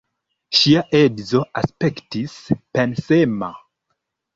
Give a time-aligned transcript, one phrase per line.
[0.59, 3.57] Ŝia edzo aspektis pensema.